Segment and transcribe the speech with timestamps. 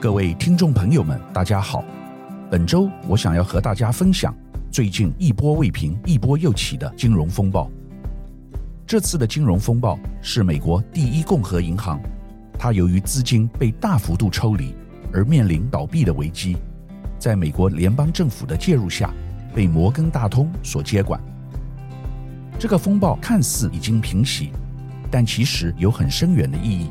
[0.00, 1.84] 各位听众朋友们，大家好。
[2.50, 4.34] 本周我想要和大家分享
[4.72, 7.70] 最近一波未平、一波又起的金融风暴。
[8.86, 12.00] 这次的金融风暴是美国第一共和银行，
[12.58, 14.74] 它由于资金被大幅度抽离
[15.12, 16.56] 而面临倒闭的危机，
[17.18, 19.12] 在美国联邦政府的介入下，
[19.54, 21.20] 被摩根大通所接管。
[22.58, 24.50] 这个风暴看似已经平息，
[25.10, 26.88] 但其实有很深远的意义。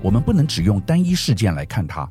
[0.00, 2.08] 我们不能只用单一事件来看它。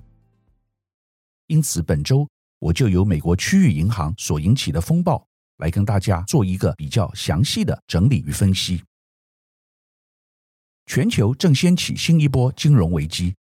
[1.47, 2.27] 因此，本周
[2.59, 5.25] 我就由美国区域银行所引起的风暴
[5.57, 8.83] 来跟大家做一个比较详细的整理与分析。
[10.85, 13.35] 全球正掀起新一波金融危机，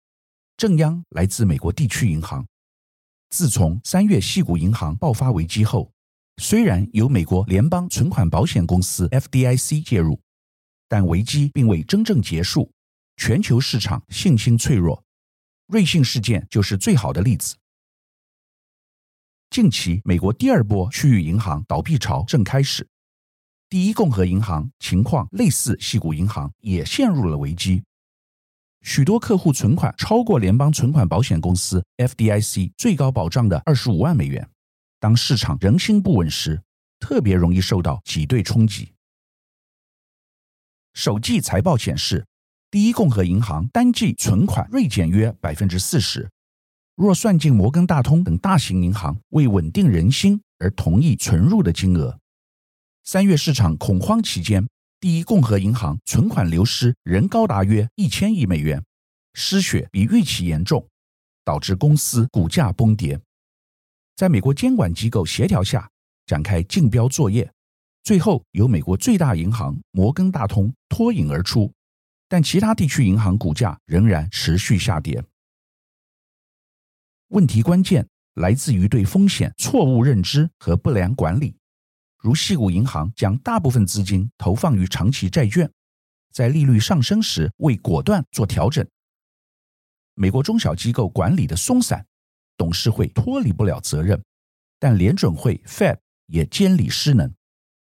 [0.56, 2.46] 正央来自美国地区银行。
[3.30, 5.90] 自从三月矽谷银行爆发危机后，
[6.36, 10.20] 虽然由美国联邦存款保险公司 FDIC 介入，
[10.88, 12.70] 但危机并未真正结束，
[13.16, 15.02] 全球市场信心脆弱。
[15.66, 17.56] 瑞信事件就是最好的例子。
[19.52, 22.88] 近期，美国第二波区域银行倒闭潮正开始。
[23.68, 27.84] 第一共和银行情况类似，矽谷银行也陷入了危机。
[28.80, 34.48] 许多客户存款超过联邦存款保险公司 FDIC 最高保障的二十五万美元。
[34.98, 36.62] 当市场人心不稳时，
[36.98, 38.94] 特别容易受到挤兑冲击。
[40.94, 42.24] 首季财报显示，
[42.70, 46.30] 第一共和银行单季存款锐减约百分之四十。
[47.02, 52.16] 若算进摩根大通等大型银行为稳定人心而同意存入的金额，
[53.02, 54.64] 三月市场恐慌期间，
[55.00, 58.80] 第一共和银行存款流失仍高达约一千亿美元，
[59.34, 60.86] 失血比预期严重，
[61.44, 63.18] 导致公司股价崩跌。
[64.14, 65.90] 在美国监管机构协调下，
[66.24, 67.52] 展开竞标作业，
[68.04, 71.72] 最后由美国最大银行摩根大通脱颖而出，
[72.28, 75.20] 但其他地区银行股价仍然持续下跌。
[77.32, 81.56] 问题关键来自于对风险错误认知和不良管理，
[82.18, 85.70] 如矽谷银行将大部分资金投放于长期债券，
[86.30, 88.86] 在利率上升时未果断做调整。
[90.14, 92.04] 美国中小机构管理的松散，
[92.58, 94.22] 董事会脱离不了责任，
[94.78, 97.32] 但联准会 Fed 也监理失能，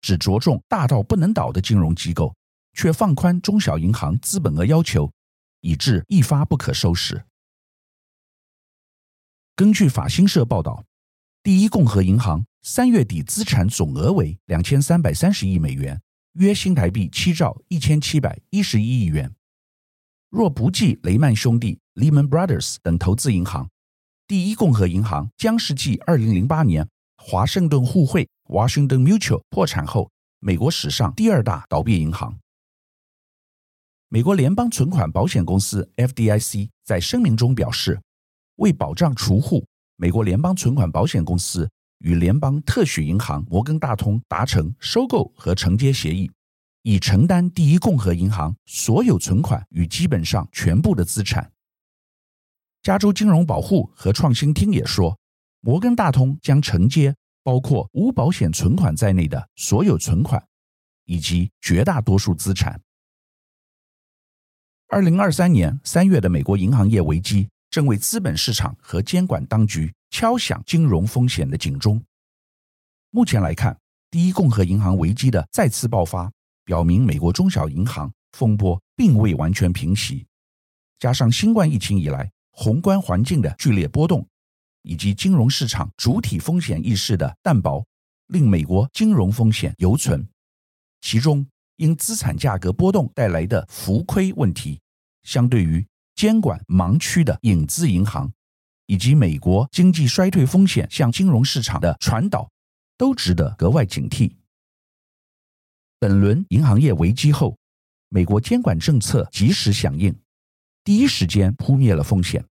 [0.00, 2.36] 只着重大到不能倒的金融机构，
[2.74, 5.10] 却放宽中小银行资本额要求，
[5.60, 7.24] 以致一发不可收拾。
[9.60, 10.86] 根据法新社报道，
[11.42, 16.00] 第一共和银行三月底资产总额为两千三百三十亿美元，
[16.32, 19.30] 约新台币七兆一千七百一十一亿元。
[20.30, 23.68] 若不计雷曼兄弟 （Lehman Brothers） 等投资银行，
[24.26, 26.88] 第一共和银行将是继二零零八年
[27.18, 32.38] 华盛顿互惠 （Washington Mutual） 破产后，美国史上第二大倒闭银行。
[34.08, 38.00] 美国联邦存款保险公司 （FDIC） 在声明中表示。
[38.60, 39.66] 为保障储户，
[39.96, 41.68] 美国联邦存款保险公司
[42.00, 46.30] 与联邦特许银行摩根大通达成收购和承接协议，
[46.82, 51.50] 以承担第一共和银行所有存款与基本上全部的资产。
[52.82, 55.18] 加州金融保护和创新厅也说，
[55.60, 60.42] 摩根大通将承接包括无保险存款在内的所有存款
[61.06, 62.78] 以及绝大多数资产。
[64.88, 67.48] 二零二三年三月的美国银行业危机。
[67.70, 72.02] 正为资本市场和监管当局敲响金融风险的警钟。
[73.10, 73.78] 目前来看，
[74.10, 76.32] 第一共和银行危机的再次爆发，
[76.64, 80.26] 表明美国中小银行风波并未完全平息。
[80.98, 84.26] 加上新冠疫情以来宏观环境的剧烈波动，
[84.82, 87.86] 以及金融市场主体风险意识的淡薄，
[88.26, 90.28] 令美国金融风险犹存。
[91.00, 94.80] 其中，因资产价格波动带来的浮亏问题，
[95.22, 95.86] 相对于
[96.20, 98.30] 监管盲区的影子银行，
[98.84, 102.46] 以及美国经济衰退风险向金融市场的传导，
[102.98, 104.30] 都值得格外警惕。
[105.98, 107.56] 本轮银行业危机后，
[108.10, 110.14] 美国监管政策及时响应，
[110.84, 112.44] 第一时间扑灭了风险。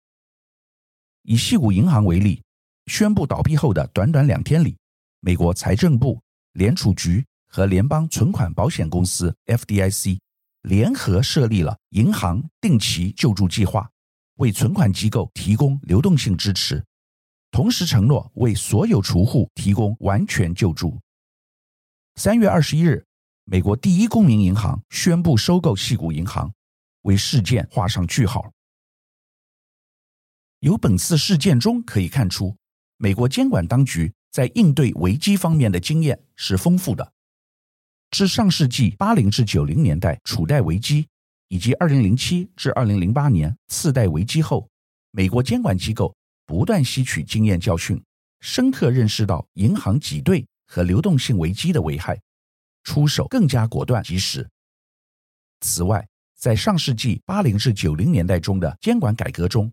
[1.22, 2.42] 以矽谷银行为例，
[2.86, 4.76] 宣布倒闭后的短短两天里，
[5.20, 6.20] 美国财政部、
[6.54, 10.18] 联储局和联邦存款保险公司 （FDIC）。
[10.62, 13.90] 联合设立了银行定期救助计划，
[14.36, 16.84] 为存款机构提供流动性支持，
[17.50, 21.00] 同时承诺为所有储户提供完全救助。
[22.16, 23.06] 三月二十一日，
[23.44, 26.52] 美国第一公民银行宣布收购细谷银行，
[27.02, 28.52] 为事件画上句号。
[30.58, 32.54] 由本次事件中可以看出，
[32.98, 37.14] 美国监管当局在应对危机方面的经验是丰富的。
[38.10, 41.06] 自上世纪八零至九零年代储贷危机，
[41.48, 44.68] 以及二零零七至二零零八年次贷危机后，
[45.12, 46.14] 美国监管机构
[46.44, 48.02] 不断吸取经验教训，
[48.40, 52.20] 深刻认识到银行挤兑和流动性危机的危害，
[52.82, 54.48] 出手更加果断及时。
[55.60, 56.06] 此外，
[56.36, 59.72] 在上世纪八零至九零年代中的监管改革中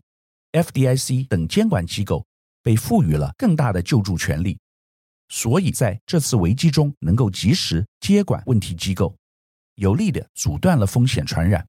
[0.52, 2.24] ，FDIC 等监管机构
[2.62, 4.58] 被赋予了更大的救助权利，
[5.28, 9.16] 所以在这次危机中能够及时接管问题机构，
[9.74, 11.66] 有力地阻断了风险传染。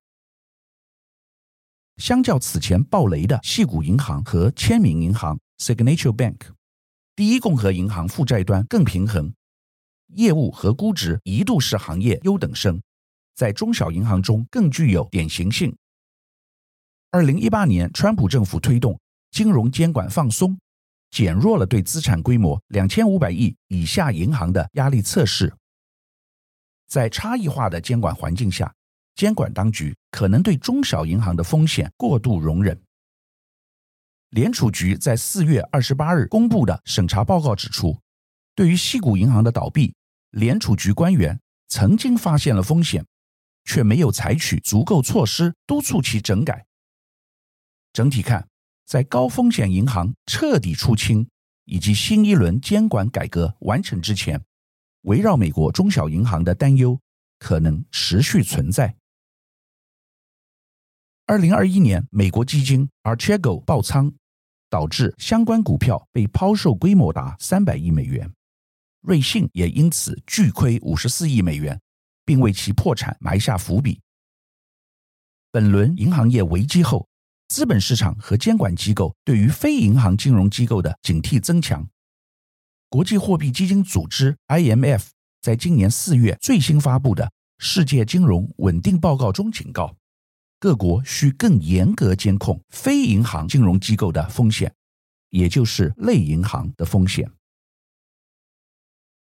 [1.98, 6.38] 相较此前暴雷的矽谷银行和签名银行 （Signature Bank），
[7.16, 9.34] 第一共和银行负债端更平衡，
[10.16, 12.82] 业务和估值一度是行业优等生。
[13.36, 15.76] 在中小银行中更具有典型性。
[17.12, 19.00] 二零一八年，川普政府推动
[19.32, 20.60] 金融监管放松，
[21.12, 25.54] 减弱了对资产规模两千五百亿以下银行的压力测试。
[26.88, 28.74] 在差异化的监管环境下，
[29.16, 32.82] 监管当局可能对中小银行的风险过度容忍。
[34.30, 38.00] 联储局在四月二十八日公布的审查报告指出，
[38.56, 39.96] 对于西谷银行的倒闭，
[40.32, 43.06] 联储局官员曾经发现了风险。
[43.66, 46.66] 却没有采取足够措施督促其整改。
[47.94, 48.49] 整体看，
[48.90, 51.30] 在高风险银行彻底出清
[51.66, 54.44] 以及新一轮监管改革完成之前，
[55.02, 57.00] 围绕美国中小银行的担忧
[57.38, 58.96] 可能持续存在。
[61.28, 64.12] 二零二一年，美国基金 Archego 爆仓，
[64.72, 68.34] 导致相关股票被抛售规模达三百亿美元，
[69.02, 71.80] 瑞信也因此巨亏五十四亿美元。
[72.30, 74.00] 并为其破产埋下伏笔。
[75.50, 77.09] 本轮银行业危机后，
[77.50, 81.90] 资本市场和监管机构对于非银行金融机构的警惕增强。
[82.90, 85.08] 国际货币基金组织 （IMF）
[85.42, 87.26] 在今年四月最新发布的
[87.58, 89.96] 《世界金融稳定报告》中警告，
[90.60, 94.72] 各国需更严格监控非银行金融机构的风险，
[95.30, 97.32] 也就是类银行的风险。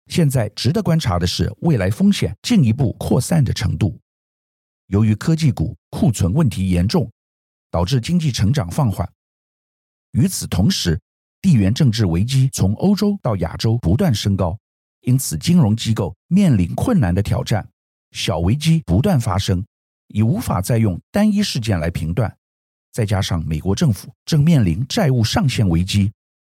[0.06, 4.00] 现在值得观察的是，未来风险进一步扩散的程度。
[4.86, 7.10] 由于科技股库存问题严重，
[7.70, 9.10] 导致经济成长放缓。
[10.12, 11.00] 与此同时，
[11.40, 14.58] 地缘政治危机从欧洲到亚洲不断升高，
[15.02, 17.68] 因此金融机构面临困难的挑战。
[18.12, 19.64] 小危机不断发生，
[20.08, 22.34] 已无法再用单一事件来评断。
[22.90, 26.10] 再加上美国政府正面临债务上限危机。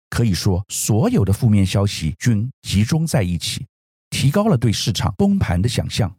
[0.09, 3.67] 可以说，所有的负面消息均集中在一起，
[4.09, 6.15] 提高了对市场崩盘的想象。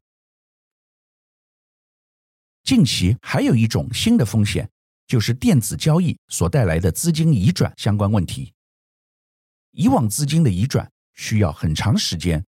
[2.64, 4.68] 近期还有一种新的风险，
[5.08, 8.52] 就是电子交易所带来的资金移转相关问题。
[9.72, 12.44] 以往资金的移转需要很长时间，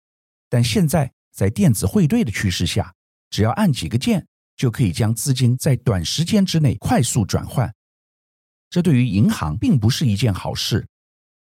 [0.48, 2.92] 但现在在电子汇兑的趋势下，
[3.30, 4.26] 只要按几个键，
[4.56, 7.72] 就可以将资金在短时间之内快速转换。
[8.70, 10.84] 这对于银行并不是一件好事。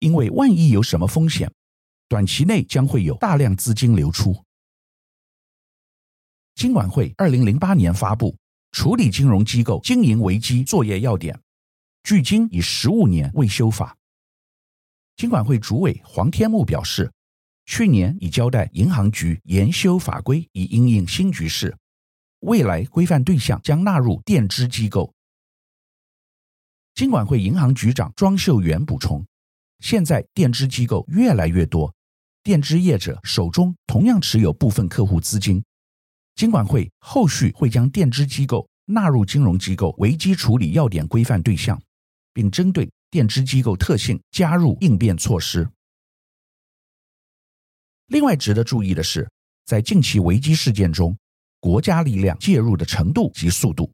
[0.01, 1.51] 因为万一有什么风险，
[2.09, 4.45] 短期内将会有大量资金流出。
[6.57, 8.37] 金管会二零零八年发布
[8.75, 11.41] 处理金融机构经营危机作业要点，
[12.03, 13.97] 距今已十五年未修法。
[15.15, 17.13] 金管会主委黄天牧表示，
[17.67, 21.77] 去年已交代银行局研修法规，以应应新局势，
[22.41, 25.15] 未来规范对象将纳入垫资机构。
[26.97, 29.25] 金管会银行局长庄秀元补充。
[29.79, 31.95] 现在垫资机构越来越多，
[32.43, 35.63] 垫资业者手中同样持有部分客户资金。
[36.35, 41.81] 金管会后续会将垫资机构纳入金融机构危机处理要点规范对象，
[42.33, 45.69] 并针对垫资机构特性加入应变措施。
[48.09, 49.31] 另外值得注意的是，
[49.65, 51.17] 在近期危机事件中，
[51.61, 53.91] 国家力量介入的程度及速度。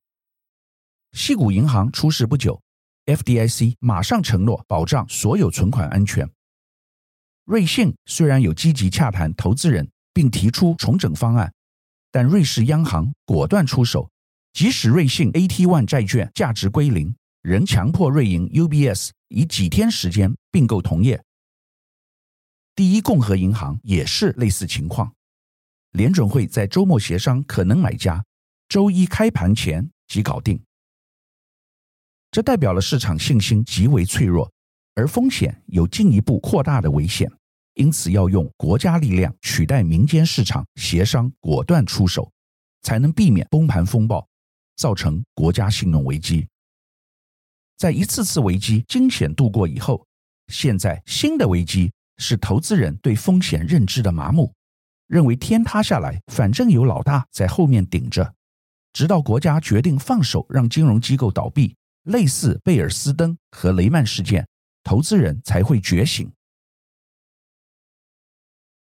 [1.12, 2.60] 西谷银行出事不久。
[3.06, 6.28] FDIC 马上承诺保障所有存款安全。
[7.44, 11.52] 瑞信虽然有积极洽谈投资人，并提出重整方案，
[12.10, 14.10] 但瑞士央行果断出手，
[14.52, 21.22] 即使瑞信 AT1 债券价值归零，仍强迫瑞银 UBS 以几天时间并购同业。
[22.74, 25.12] 第一共和银行也是类似情况，
[25.92, 28.24] 联准会在周末协商可能买家，
[28.68, 30.60] 周一开盘前即搞定。
[32.30, 34.50] 这代表了市场信心极为脆弱，
[34.94, 37.30] 而风险有进一步扩大的危险，
[37.80, 42.30] 因此要用国家力量取代民间市场协商，果断出手，
[42.82, 44.28] 才能避免崩盘风暴，
[44.76, 46.46] 造成国家信用危机。
[47.78, 50.06] 在一次次危机惊险度过以后，
[50.48, 54.52] 现在新的危机是投资人对风险认知的麻木，
[55.06, 58.34] 认为天塌下来反正有老大在后面顶着，
[58.92, 61.74] 直到国家决定放手让金融机构倒闭。
[62.02, 64.46] 类似贝尔斯登和雷曼事件，
[64.84, 66.30] 投资人才会觉醒。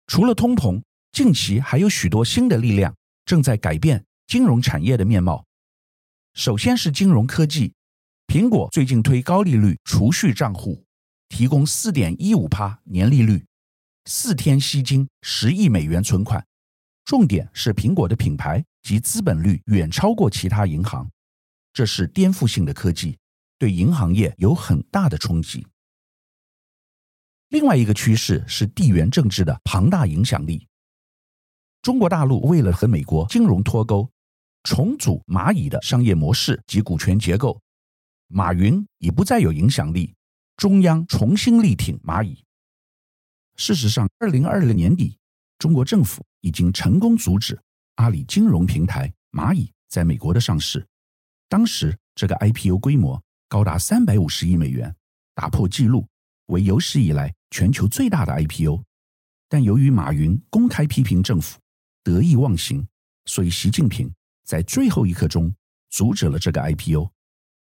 [0.08, 0.82] 除了通膨，
[1.12, 2.96] 近期还有许多新的力量
[3.26, 5.46] 正在改变金融产业的面貌。
[6.34, 7.74] 首先是金融科技，
[8.28, 10.84] 苹果最近推高利率储蓄账户，
[11.30, 13.46] 提供四点一五趴年利率，
[14.06, 16.46] 四天吸金十亿美元存款。
[17.06, 21.10] 重点是苹果的品牌及资本率远超过其他银行，
[21.72, 23.18] 这是颠覆性的科技，
[23.58, 25.66] 对银行业有很大的冲击。
[27.50, 30.68] 另外一个趋势是地缘政治的庞大影响力。
[31.82, 34.10] 中国大陆为了和美国金融脱钩，
[34.64, 37.62] 重组蚂蚁的商业模式及股权结构，
[38.28, 40.16] 马云已不再有影响力，
[40.58, 42.44] 中央重新力挺蚂蚁。
[43.56, 45.18] 事实上，二零二零年底，
[45.60, 47.58] 中国政府已经成功阻止
[47.96, 50.86] 阿里金融平台蚂蚁在美国的上市。
[51.48, 54.94] 当时这个 IPO 规模高达三百五十亿美元，
[55.36, 56.08] 打破纪录，
[56.48, 58.84] 为有史以来全球最大的 IPO。
[59.48, 61.60] 但由于马云公开批评政府
[62.04, 62.88] 得意忘形，
[63.26, 64.12] 所以习近平
[64.44, 65.54] 在最后一刻中
[65.90, 67.10] 阻止了这个 IPO。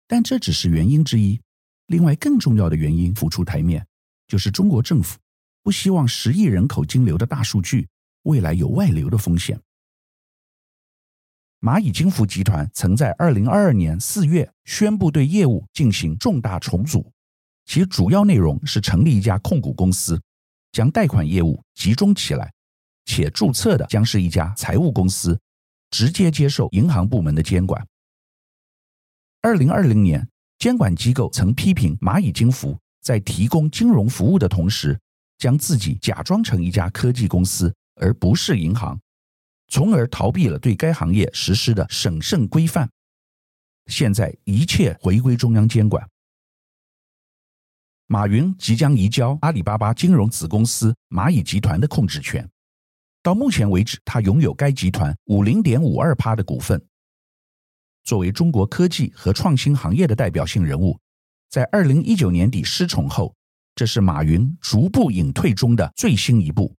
[0.06, 1.40] 但这只是原因之一，
[1.86, 3.86] 另外更重要的原因浮出台面，
[4.26, 5.18] 就是中国政府。
[5.62, 7.88] 不希望十亿人口金流的大数据
[8.24, 9.58] 未来有外流的风险。
[11.58, 17.10] 蚂蚁金服集团曾在二零二二年四月宣布对业务进行重大重组，
[17.66, 20.20] 其主要内容是成立一家控股公司，
[20.72, 22.52] 将贷款业务集中起来，
[23.04, 25.38] 且注册的将是一家财务公司，
[25.90, 27.86] 直接接受银行部门的监管。
[29.40, 30.26] 二零二零年，
[30.58, 34.98] 监管机构曾批评蚂蚁金服在提供金融服务的同时，
[35.38, 38.98] 将自己假装成一家科技公司，而不是银行，
[39.68, 42.88] 从而逃避了对该行业实施的审慎规范。
[43.86, 46.08] 现在一切回归中央监管。
[48.06, 52.46] 马云即将移交阿里巴巴金融子公司蚂蚁集团的控制权。
[53.22, 56.84] 到目前为止，他拥有该集团五零点五二趴的股份。
[58.04, 60.98] 作为中国科技和创新行业的代表性人物，
[61.48, 63.34] 在二零一九年底失宠后。
[63.76, 66.72] 这是马云逐步隐退中的最新一步。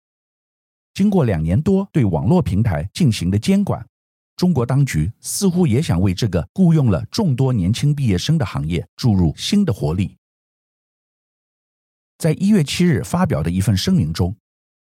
[0.94, 3.86] 经过两年多对网络平台进行的监管，
[4.38, 10.16] 中国当局似乎也想为这个雇佣了众多年轻毕业生的行业注入新的活力。
[12.18, 14.36] 在一月七日发表的一份声明中，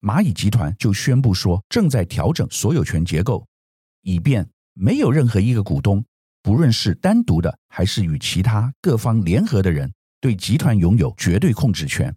[0.01, 3.45] 蚂蚁集团就宣布说，正在调整所有权结构，
[4.01, 6.05] 以便没有任何一个股东，
[6.41, 9.91] 不论是单独的还是与其他各方联合的人。
[10.19, 12.13] 对集团拥有绝对控制权。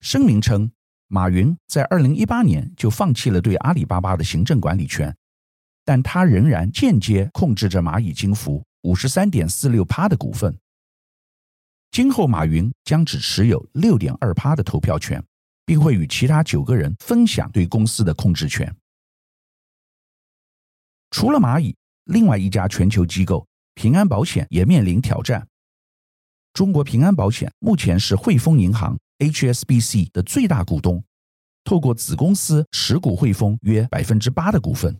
[0.00, 0.72] 声明称，
[1.08, 5.14] 马云在二零一八年就放弃了对阿里巴巴的行政管理权，
[5.84, 10.58] 但他仍然间接控制着蚂蚁金服五十三点四六趴的股份。
[11.94, 15.24] 今后，马云将只持有六点二趴的投票权，
[15.64, 18.76] 并会与其他九个人分享对公司的控制权。
[21.12, 25.46] 除了蚂蚁，另外一家全球机构平安保险也面临挑战。
[26.52, 31.04] 中国平安保险目前是汇丰银行 （HSBC） 的最大股东，
[31.62, 34.98] 透过子公司持股汇丰约百分之八的股份。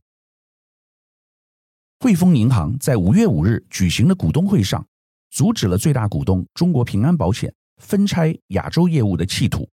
[1.99, 4.87] 汇丰银行在五月五日举行的股东会上，
[5.35, 9.69] 阻止了最大股东中国平安保险分拆亚洲业务的企图。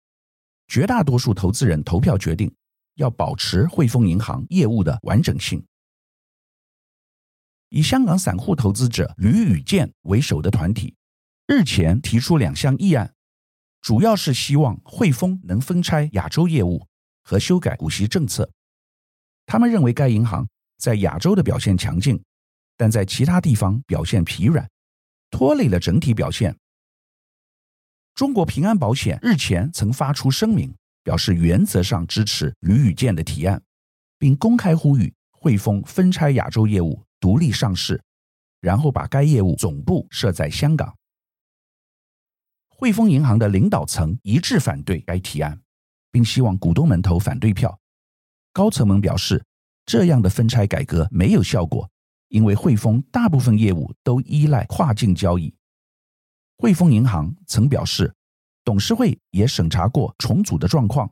[0.69, 2.49] 绝大多数投资人投票决定
[2.95, 5.61] 要保持汇丰银行业务的完整性。
[7.67, 10.95] 以香港散户投资者吕宇健为首的团体。
[11.45, 13.13] 日前提出两项议案，
[13.81, 16.87] 主要是希望汇丰能分拆亚洲业务
[17.23, 18.49] 和修改股息政策。
[19.45, 20.47] 他们认为该银行
[20.77, 22.23] 在亚洲的表现强劲，
[22.77, 24.69] 但在其他地方表现疲软，
[25.29, 26.55] 拖累了整体表现。
[28.15, 33.61] 中国平安保险日前曾发出声明，表示原则上支持吕宇健的提案，
[34.17, 38.01] 并公开呼吁汇丰分拆亚洲业务，独立上市，
[38.59, 40.93] 然后把该业务总部设在香港。
[42.67, 45.61] 汇丰银行的领导层一致反对该提案，
[46.11, 47.79] 并希望股东们投反对票。
[48.51, 49.45] 高层们表示，
[49.85, 51.89] 这样的分拆改革没有效果，
[52.29, 55.53] 因为汇丰大部分业务都依赖跨境交易。
[56.57, 58.13] 汇丰银行曾表示，
[58.63, 61.11] 董事会也审查过重组的状况，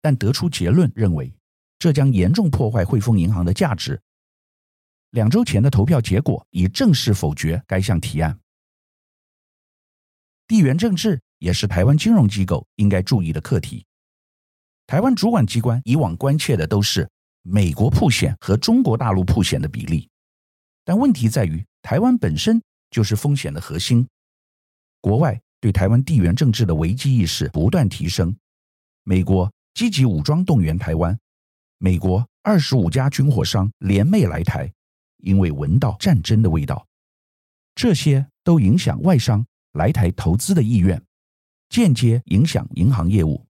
[0.00, 1.32] 但得出结论认为，
[1.78, 4.00] 这将严重破坏汇丰银行的价值。
[5.10, 8.38] 两周前的投票结果已正式否决该项提案。
[10.46, 13.84] 地缘政治也是台湾金融机构应该注意的课题。
[14.86, 17.08] 台湾主管机关以往关切的都是
[17.42, 20.08] 美国曝险和中国大陆曝险的比例，
[20.84, 24.06] 但问题在于台湾本身就是风险的核心。
[25.00, 28.36] 国外对台湾地缘政治的危机意识不断提升。
[29.04, 31.18] 美国积极武装动员台湾，
[31.78, 34.72] 美国二十五家军火商联袂来台，
[35.18, 36.86] 因为闻到战争的味道。
[37.74, 41.02] 这些都影响外商来台投资的意愿，
[41.68, 43.44] 间接影响银行业务。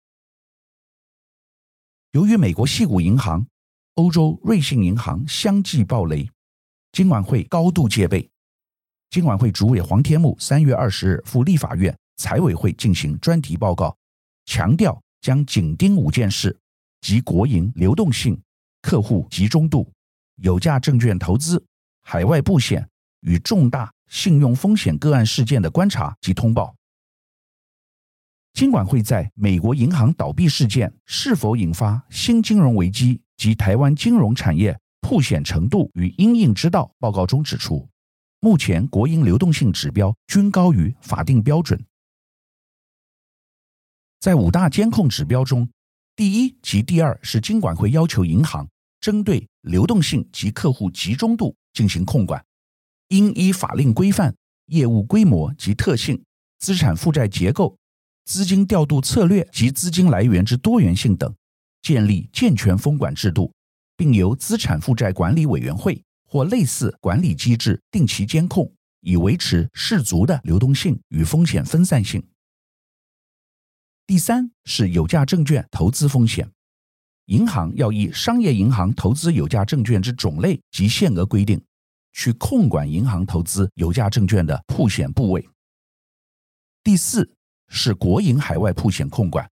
[2.13, 3.47] 由于美国矽谷银行、
[3.97, 6.31] 欧洲瑞信银行相继暴雷，
[6.93, 8.29] 金管会高度戒备。
[9.09, 13.97] 金管会主委黄天牧三月二十日赴立法院财委会进行专题报告，
[14.45, 16.59] 强调将紧盯五件事，
[17.01, 18.39] 即国营流动性、
[18.83, 19.91] 客户集中度、
[20.37, 21.63] 有价证券投资、
[22.03, 22.87] 海外布险
[23.21, 26.75] 与重大信用风险个案事件的观察及通报。
[28.53, 37.87] 金管会在美国银行倒闭事件是否引发新金融危机及台湾金融产业曝险程度与因应之道报告中指出，
[38.41, 41.79] 目前国营流动性指标均高于法定标准。
[44.21, 45.69] 在五大监控指标中，
[46.17, 48.67] 第一及第二是金管会要求银行
[49.01, 52.43] 针对流动性及客户集中度进行控管，
[53.09, 54.35] 应依法令规范
[54.67, 56.23] 业务规模及特性、
[56.61, 57.77] 资产负债结构。
[58.25, 61.35] 资金调度策略及资金来源之多元性等，
[61.83, 63.53] 建立健全封管制度，
[64.03, 68.69] 并由资产负债管理委员会或类似管理机制定期监控，
[68.99, 72.21] 以维持适足的流动性与风险分散性。
[74.05, 76.51] 第三是有价证券投资风险，
[77.27, 81.65] 银行要依商业银行投资有价证券之种类及限额规定，
[82.13, 85.49] 去控管银行投资有价证券的铺险部位。
[86.83, 87.37] 第四。
[87.75, 89.51] 是国营海外铺险控管，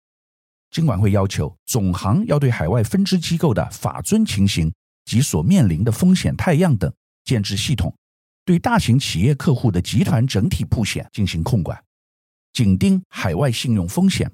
[0.70, 4.72] 金管会要求总行要对海外分支机构的法遵情形
[5.04, 6.92] 及所面临的风险态样等
[7.24, 7.94] 建置系统，
[8.44, 11.82] 对大型企业客户的集团整体铺险进行控管，
[12.52, 14.30] 紧盯海外信用风险。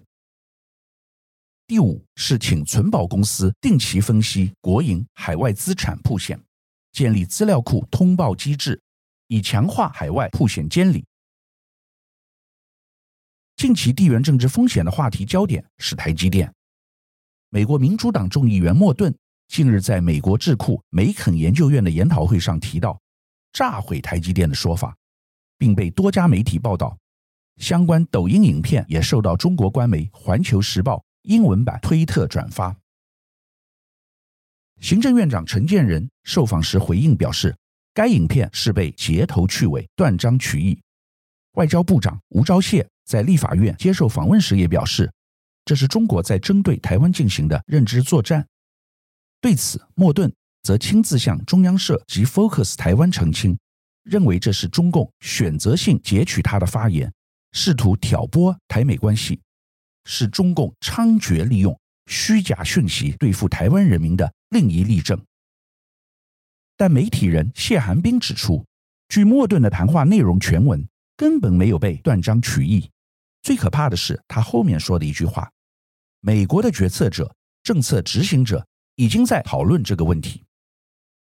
[1.67, 6.39] 第五是请存保公司定期分析国营海外资产铺险，
[6.93, 8.81] 建立资料库通报机制，
[9.29, 11.05] 以强化海外铺险监理。
[13.65, 16.53] 近期地缘政治风险的话题焦点是台积电。
[17.49, 19.17] 美国民主党众议员莫顿
[19.49, 23.01] 近日在美国智库梅肯研究院的研讨会上提到
[23.55, 24.95] “炸毁台积电”的说法，
[25.57, 26.95] 并被多家媒体报道。
[27.57, 32.77] 相关抖音影片也受到中国官媒《环球时报》英文版推特转发。
[34.79, 37.57] 行政院长陈建仁受访时回应表示，
[37.95, 40.79] 该影片是被截头去尾、断章取义。
[41.53, 45.13] 外交部长吴钊燮在立法院接受访问时也表示，
[45.65, 48.47] 这是中国在针对台湾进行的认知作战。
[49.41, 53.59] 对此，莫顿则亲自向中央社及 Focus 台湾澄清，
[54.05, 57.13] 认为这是中共选择性截取他的发言，
[57.53, 59.41] 试图挑拨台美关系，
[60.05, 65.21] 是中共猖獗利用虚假讯息对付台湾人民的另一例证。
[66.77, 68.65] 但媒体人谢寒冰指出，
[69.09, 70.87] 据莫顿的谈话内容全文。
[71.17, 72.91] 根本没有被断章取义。
[73.45, 75.53] 最可怕的是他后面说的一句话
[76.21, 80.43] ：“美国的决策者、政策执行者已经在讨论这个问题，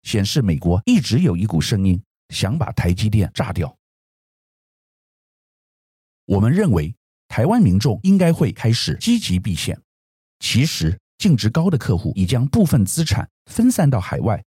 [0.01, 3.77] 显示美国一直有一股声音想把台积电炸掉。”
[6.25, 6.95] 我们认为，
[7.27, 9.79] 台湾民众应该会开始积极避险。
[10.39, 14.43] 其实，净值高的客户已将部分资产分散到海外，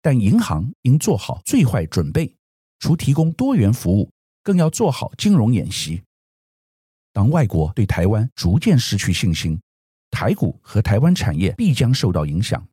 [0.00, 2.34] 但银行应做好最坏准备，
[2.78, 4.10] 除提供多元服务。
[4.42, 6.02] 更要做好金融演习。
[7.12, 9.60] 当外国对台湾逐渐失去信心，
[10.10, 12.66] 台股和台湾产业必将受到影响。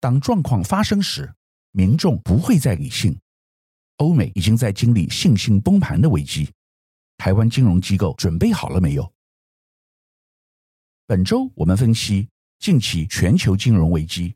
[0.00, 1.32] 当状况发生时，
[1.70, 3.18] 民众不会再理性。
[3.96, 6.50] 欧美已经在经历信心崩盘的危机，
[7.16, 9.12] 台湾金融机构准备好了没有？
[11.06, 14.34] 本周我们分析近期全球金融危机，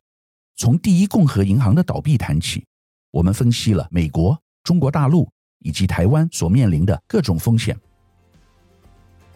[0.57, 2.65] 从第一共和银行的倒闭谈起，
[3.11, 5.29] 我们分析了美国、中国大陆。
[5.65, 7.75] 以及台湾所面临的各种风险。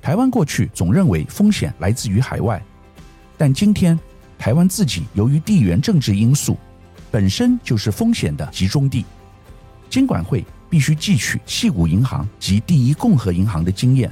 [0.08, 2.64] 台湾过去总认为风险来自于海外，
[3.36, 4.00] 但今天
[4.38, 6.56] 台湾自己由于地缘政治因素，
[7.10, 9.04] 本身就是风险的集中地。
[9.90, 14.10] 监管会必须汲取矽谷银行及第一共和银行的经验，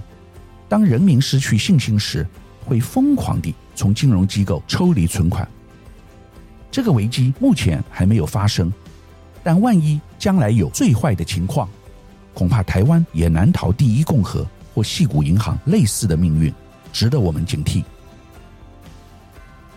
[0.69, 2.27] 当人民失去信心时，
[2.67, 5.49] 会疯狂地从金融机构抽离存款。
[6.71, 8.71] 这个危机目前还没有发生，
[9.43, 11.67] 但万一将来有最坏的情况，
[12.35, 16.53] 恐怕台湾也难逃第一共和或矽谷银行类似的命运，
[16.93, 17.83] 值得我们警惕。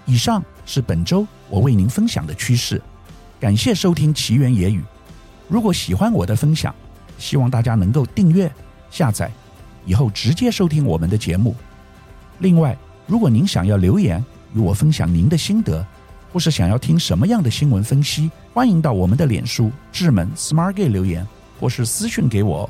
[0.05, 2.81] 以上是本周我为您分享的趋势，
[3.39, 4.83] 感谢收听奇缘野语。
[5.47, 6.75] 如果喜欢我的分享，
[7.17, 8.51] 希望大家能够订阅、
[8.91, 9.31] 下载，
[9.85, 11.55] 以后直接收听我们的节目。
[12.39, 14.21] 另外，如果您想要留言
[14.53, 15.85] 与我分享您的心得，
[16.33, 21.25] 或是想要听什么样的新闻分析，欢迎到我们的脸书智门 Smart Gay 留言，
[21.57, 22.69] 或是私讯给我。